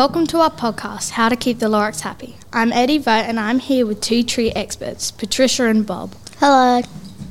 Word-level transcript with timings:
Welcome 0.00 0.26
to 0.28 0.38
our 0.38 0.50
podcast, 0.50 1.10
How 1.10 1.28
to 1.28 1.36
Keep 1.36 1.58
the 1.58 1.66
Lorax 1.66 2.00
Happy. 2.00 2.36
I'm 2.54 2.72
Eddie 2.72 2.96
Vogt 2.96 3.28
and 3.28 3.38
I'm 3.38 3.58
here 3.58 3.84
with 3.84 4.00
two 4.00 4.22
tree 4.22 4.50
experts, 4.52 5.10
Patricia 5.10 5.66
and 5.66 5.84
Bob. 5.84 6.14
Hello. 6.38 6.80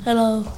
Hello. 0.03 0.51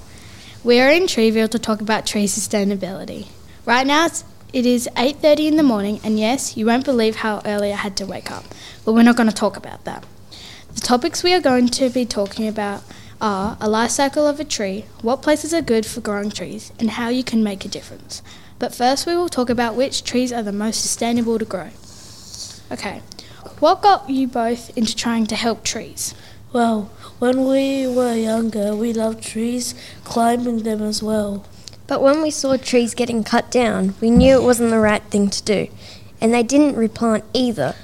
We 0.62 0.82
are 0.82 0.92
in 0.92 1.04
Treeville 1.04 1.50
to 1.52 1.58
talk 1.58 1.80
about 1.80 2.06
tree 2.06 2.26
sustainability. 2.26 3.28
Right 3.66 3.88
now 3.88 4.08
it's, 4.08 4.26
it 4.52 4.66
is 4.66 4.90
8.30 4.98 5.48
in 5.48 5.56
the 5.56 5.64
morning 5.64 6.02
and 6.04 6.20
yes, 6.20 6.58
you 6.58 6.66
won't 6.66 6.84
believe 6.84 7.16
how 7.16 7.42
early 7.46 7.72
I 7.72 7.78
had 7.78 7.96
to 7.96 8.06
wake 8.06 8.30
up, 8.30 8.44
but 8.84 8.92
we're 8.92 9.04
not 9.04 9.16
going 9.16 9.30
to 9.30 9.34
talk 9.34 9.56
about 9.56 9.86
that. 9.86 10.06
The 10.76 10.82
topics 10.82 11.24
we 11.24 11.34
are 11.34 11.40
going 11.40 11.70
to 11.70 11.90
be 11.90 12.06
talking 12.06 12.46
about 12.46 12.84
are 13.22 13.56
a 13.62 13.70
life 13.70 13.92
cycle 13.92 14.28
of 14.28 14.38
a 14.38 14.44
tree, 14.44 14.84
what 15.02 15.22
places 15.22 15.54
are 15.54 15.62
good 15.62 15.86
for 15.86 16.02
growing 16.02 16.30
trees, 16.30 16.74
and 16.78 16.92
how 16.92 17.08
you 17.08 17.24
can 17.24 17.42
make 17.42 17.64
a 17.64 17.70
difference. 17.70 18.22
But 18.60 18.76
first, 18.76 19.08
we 19.08 19.16
will 19.16 19.30
talk 19.30 19.50
about 19.50 19.76
which 19.76 20.04
trees 20.04 20.34
are 20.34 20.44
the 20.44 20.52
most 20.52 20.82
sustainable 20.82 21.40
to 21.40 21.46
grow. 21.46 21.70
Okay, 22.72 23.02
what 23.60 23.82
got 23.82 24.10
you 24.10 24.28
both 24.28 24.76
into 24.78 24.96
trying 24.96 25.26
to 25.28 25.36
help 25.36 25.64
trees? 25.66 26.16
Well, 26.54 26.90
when 27.20 27.46
we 27.46 27.86
were 27.86 28.16
younger, 28.16 28.74
we 28.74 28.94
loved 28.94 29.22
trees, 29.22 29.76
climbing 30.06 30.64
them 30.64 30.82
as 30.82 31.04
well. 31.04 31.46
But 31.88 32.02
when 32.02 32.22
we 32.22 32.32
saw 32.32 32.56
trees 32.56 32.96
getting 32.96 33.26
cut 33.26 33.52
down, 33.52 33.96
we 34.00 34.10
knew 34.10 34.36
it 34.36 34.44
wasn't 34.44 34.70
the 34.70 34.80
right 34.80 35.04
thing 35.04 35.30
to 35.32 35.44
do. 35.44 35.68
And 36.22 36.34
they 36.34 36.44
didn't 36.44 36.78
replant 36.78 37.26
either. 37.34 37.76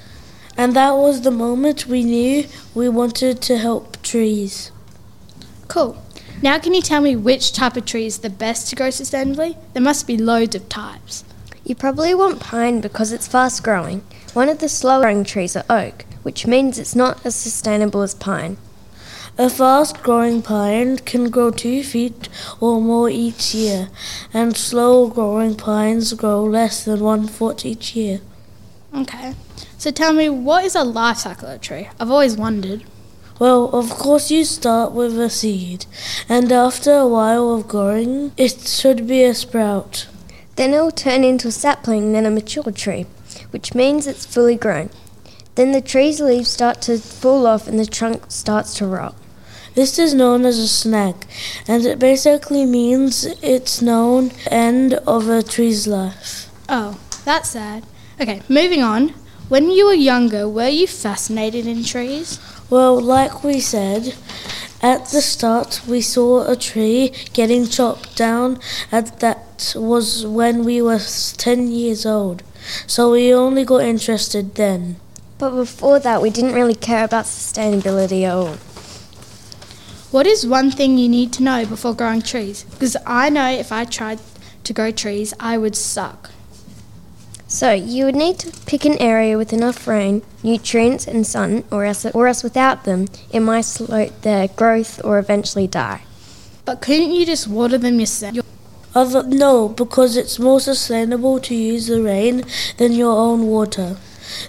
And 0.55 0.73
that 0.73 0.92
was 0.92 1.22
the 1.22 1.31
moment 1.31 1.88
we 1.88 2.06
knew 2.06 2.45
we 2.73 2.88
wanted 2.88 3.42
to 3.42 3.58
help 3.58 4.02
trees. 4.02 4.72
Cool. 5.67 6.02
Now, 6.42 6.59
can 6.59 6.73
you 6.73 6.81
tell 6.81 7.02
me 7.02 7.16
which 7.17 7.52
type 7.52 7.76
of 7.76 7.86
tree 7.86 8.06
is 8.06 8.20
the 8.20 8.30
best 8.30 8.70
to 8.70 8.76
grow 8.78 8.88
sustainably? 8.88 9.58
There 9.73 9.84
must 9.84 10.08
be 10.08 10.17
loads 10.17 10.56
of 10.56 10.70
types. 10.70 11.26
You 11.68 11.76
probably 11.76 12.16
want 12.16 12.40
pine 12.40 12.80
because 12.80 13.12
it's 13.12 13.28
fast 13.28 13.62
growing. 13.62 14.02
One 14.32 14.48
of 14.48 14.60
the 14.60 14.70
slow 14.70 15.02
growing 15.02 15.26
trees 15.26 15.54
are 15.54 15.66
oak, 15.70 16.06
which 16.23 16.48
means 16.48 16.80
it's 16.80 16.96
not 16.96 17.26
as 17.26 17.36
sustainable 17.36 18.04
as 18.04 18.16
pine. 18.16 18.56
A 19.38 19.50
fast 19.50 20.02
growing 20.02 20.42
pine 20.42 20.95
can 21.00 21.30
grow 21.30 21.52
two 21.52 21.84
feet 21.84 22.30
or 22.62 22.80
more 22.80 23.10
each 23.10 23.54
year, 23.54 23.90
and 24.34 24.56
slow 24.56 25.10
growing 25.10 25.56
pines 25.56 26.14
grow 26.14 26.42
less 26.45 26.86
than 26.86 27.02
one 27.02 27.28
foot 27.28 27.66
each 27.66 27.98
year. 27.98 28.22
Okay. 28.95 29.34
So 29.78 29.92
tell 29.92 30.14
me, 30.14 30.30
what 30.30 30.64
is 30.64 30.73
a 30.73 30.86
life 30.86 31.18
cycle 31.18 31.50
of 31.50 31.56
a 31.56 31.60
tree? 31.60 31.90
I've 32.00 32.10
always 32.10 32.38
wondered. 32.38 32.86
Well, 33.40 33.72
of 33.72 33.90
course, 33.90 34.32
you 34.32 34.45
start 34.45 34.94
with 34.94 35.20
a 35.20 35.30
seed, 35.30 35.86
and 36.30 36.50
after 36.50 36.94
a 36.94 37.08
while 37.08 37.54
of 37.54 37.68
growing, 37.68 38.32
it 38.38 38.62
should 38.62 39.06
be 39.06 39.26
a 39.26 39.36
sprout. 39.36 40.08
Then 40.58 40.73
it 40.73 40.81
will 40.81 40.91
turn 40.91 41.23
into 41.23 41.47
a 41.47 41.52
sapling, 41.52 42.11
then 42.11 42.25
a 42.25 42.31
mature 42.31 42.72
tree, 42.72 43.05
which 43.52 43.73
means 43.73 44.08
it's 44.08 44.25
fully 44.25 44.55
grown. 44.55 44.89
Then 45.55 45.72
the 45.72 45.81
tree's 45.81 46.19
leaves 46.19 46.49
start 46.49 46.81
to 46.83 46.97
fall 46.97 47.47
off 47.47 47.67
and 47.67 47.80
the 47.80 47.86
trunk 47.86 48.25
starts 48.30 48.73
to 48.75 48.86
rot. 48.88 49.16
This 49.75 49.99
is 49.99 50.16
known 50.16 50.44
as 50.45 50.58
a 50.58 50.67
snag, 50.67 51.16
and 51.67 51.86
it 51.86 51.99
basically 51.99 52.66
means 52.66 53.25
it's 53.44 53.81
known 53.81 54.31
end 54.49 54.95
of 55.05 55.30
a 55.30 55.44
tree's 55.44 55.86
life. 55.86 56.49
Oh, 56.67 56.99
that's 57.23 57.52
sad. 57.52 57.83
Okay, 58.19 58.42
moving 58.49 58.81
on. 58.81 59.09
When 59.49 59.69
you 59.69 59.86
were 59.86 59.94
younger, 59.94 60.49
were 60.49 60.67
you 60.67 60.88
fascinated 60.88 61.67
in 61.67 61.83
trees? 61.83 62.39
Well, 62.69 62.99
like 62.99 63.44
we 63.44 63.59
said, 63.59 64.16
at 64.81 65.08
the 65.08 65.22
start 65.22 65.81
we 65.88 66.02
saw 66.02 66.50
a 66.50 66.56
tree 66.56 67.14
getting 67.33 67.67
chopped 67.67 68.16
down, 68.16 68.59
and 68.92 69.08
that 69.20 69.73
was 69.75 70.25
when 70.25 70.64
we 70.64 70.81
were 70.81 71.00
10 71.00 71.72
years 71.72 72.06
old. 72.06 72.44
So 72.86 73.11
we 73.11 73.33
only 73.33 73.64
got 73.64 73.81
interested 73.81 74.55
then. 74.55 74.98
But 75.39 75.52
before 75.52 75.99
that, 75.99 76.21
we 76.21 76.30
didn't 76.30 76.54
really 76.54 76.76
care 76.76 77.05
about 77.05 77.26
sustainability 77.26 78.23
at 78.23 78.33
all. 78.33 78.58
What 80.11 80.26
is 80.26 80.48
one 80.48 80.71
thing 80.71 80.98
you 80.98 81.09
need 81.09 81.33
to 81.33 81.44
know 81.44 81.65
before 81.65 81.94
growing 81.94 82.21
trees? 82.21 82.64
Because 82.64 82.98
I 83.05 83.30
know 83.30 83.49
if 83.49 83.71
I 83.71 83.86
tried 83.86 84.20
to 84.64 84.73
grow 84.73 84.92
trees, 84.92 85.33
I 85.39 85.58
would 85.58 85.76
suck. 85.76 86.32
So 87.58 87.72
you 87.72 88.06
would 88.06 88.16
need 88.16 88.38
to 88.42 88.52
pick 88.68 88.86
an 88.86 89.02
area 89.02 89.36
with 89.36 89.52
enough 89.52 89.88
rain, 89.88 90.22
nutrients, 90.44 91.08
and 91.08 91.26
sun, 91.26 91.64
or 91.72 91.86
else, 91.86 92.06
or 92.06 92.28
else 92.28 92.44
without 92.44 92.84
them, 92.84 93.08
it 93.32 93.40
might 93.40 93.66
slow 93.66 94.10
their 94.22 94.48
growth 94.50 95.04
or 95.04 95.18
eventually 95.18 95.66
die. 95.66 96.04
But 96.66 96.82
couldn't 96.82 97.16
you 97.16 97.26
just 97.26 97.48
water 97.48 97.80
them 97.80 98.00
yourself? 98.00 98.38
Other, 98.94 99.23
no, 99.23 99.70
because 99.70 100.16
it's 100.16 100.38
more 100.38 100.60
sustainable 100.60 101.40
to 101.40 101.56
use 101.56 101.88
the 101.88 102.00
rain 102.00 102.44
than 102.78 102.92
your 102.92 103.18
own 103.18 103.48
water. 103.48 103.98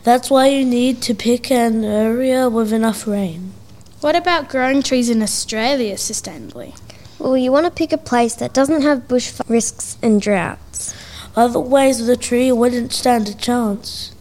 That's 0.05 0.29
why 0.29 0.49
you 0.49 0.67
need 0.67 1.01
to 1.01 1.15
pick 1.15 1.51
an 1.51 1.85
area 1.85 2.51
with 2.51 2.75
enough 2.75 3.07
rain. 3.07 3.55
What 4.03 4.17
about 4.17 4.51
growing 4.51 4.83
trees 4.83 5.09
in 5.09 5.23
Australia 5.23 5.95
sustainably? 5.95 6.79
Well, 7.19 7.39
you 7.39 7.53
want 7.53 7.65
to 7.65 7.71
pick 7.71 7.91
a 7.95 7.97
place 7.97 8.35
that 8.35 8.53
doesn't 8.53 8.83
have 8.83 9.09
bush 9.09 9.33
risks 9.49 9.97
and 10.03 10.21
droughts. 10.21 10.95
Otherwise, 11.37 12.07
the 12.07 12.17
tree 12.17 12.51
wouldn't 12.51 12.93
stand 12.93 13.29
a 13.29 13.35
chance. 13.35 14.15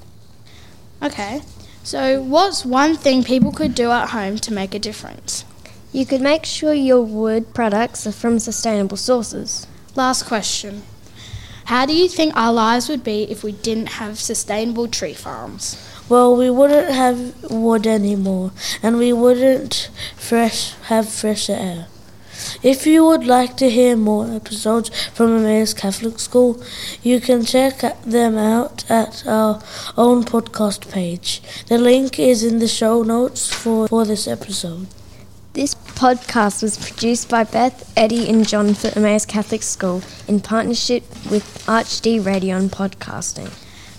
Okay, 1.01 1.41
so 1.83 2.21
what's 2.21 2.65
one 2.65 2.95
thing 2.95 3.23
people 3.23 3.51
could 3.51 3.75
do 3.75 3.91
at 3.91 4.09
home 4.09 4.37
to 4.37 4.53
make 4.53 4.73
a 4.73 4.79
difference? 4.79 5.45
You 5.93 6.05
could 6.05 6.21
make 6.21 6.45
sure 6.45 6.73
your 6.73 7.01
wood 7.01 7.53
products 7.53 8.05
are 8.05 8.11
from 8.11 8.39
sustainable 8.39 8.97
sources. 8.97 9.67
Last 9.95 10.23
question. 10.23 10.83
How 11.65 11.85
do 11.85 11.93
you 11.93 12.07
think 12.07 12.35
our 12.35 12.53
lives 12.53 12.87
would 12.87 13.03
be 13.03 13.23
if 13.23 13.43
we 13.43 13.51
didn't 13.51 13.97
have 13.99 14.19
sustainable 14.19 14.87
tree 14.87 15.13
farms? 15.13 15.75
Well, 16.07 16.35
we 16.35 16.49
wouldn't 16.49 16.91
have 16.91 17.51
wood 17.51 17.85
anymore, 17.85 18.51
and 18.81 18.97
we 18.97 19.11
wouldn't 19.11 19.89
fresh 20.15 20.73
have 20.83 21.09
fresh 21.09 21.49
air. 21.49 21.87
If 22.63 22.85
you 22.85 23.05
would 23.05 23.25
like 23.25 23.57
to 23.57 23.69
hear 23.69 23.95
more 23.95 24.29
episodes 24.29 24.89
from 25.13 25.37
Emmaus 25.37 25.73
Catholic 25.73 26.19
School, 26.19 26.61
you 27.03 27.19
can 27.19 27.45
check 27.45 27.79
them 28.03 28.37
out 28.37 28.89
at 28.89 29.25
our 29.27 29.61
own 29.97 30.23
podcast 30.23 30.91
page. 30.91 31.41
The 31.67 31.77
link 31.77 32.19
is 32.19 32.43
in 32.43 32.59
the 32.59 32.67
show 32.67 33.03
notes 33.03 33.51
for, 33.51 33.87
for 33.87 34.05
this 34.05 34.27
episode. 34.27 34.87
This 35.53 35.73
podcast 35.73 36.61
was 36.61 36.77
produced 36.77 37.29
by 37.29 37.43
Beth, 37.43 37.91
Eddie, 37.97 38.29
and 38.29 38.47
John 38.47 38.75
for 38.75 38.89
Emmaus 38.95 39.25
Catholic 39.25 39.63
School 39.63 40.03
in 40.27 40.39
partnership 40.39 41.03
with 41.31 41.63
ArchD 41.65 42.23
Radio 42.23 42.57
and 42.57 42.71
Podcasting. 42.71 43.51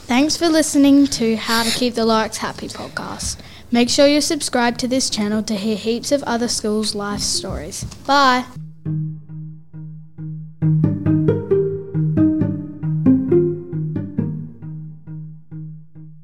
Thanks 0.09 0.39
for 0.39 0.49
listening 0.49 1.07
to 1.09 1.37
How 1.37 1.65
to 1.65 1.71
Keep 1.71 1.93
the 1.93 2.07
Lorax 2.07 2.39
Happy 2.39 2.67
podcast. 2.67 3.37
Make 3.71 3.91
sure 3.91 4.09
you 4.09 4.23
subscribe 4.23 4.79
to 4.79 4.89
this 4.89 5.11
channel 5.11 5.43
to 5.43 5.55
hear 5.55 5.77
heaps 5.77 6.13
of 6.13 6.23
other 6.23 6.49
schools' 6.49 6.95
life 6.95 7.21
stories. 7.21 7.85
Bye! 8.07 8.47